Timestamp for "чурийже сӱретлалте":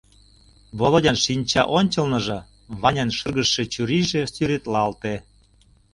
3.73-5.15